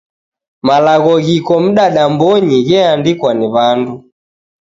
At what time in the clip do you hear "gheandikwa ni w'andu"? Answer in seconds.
2.67-3.93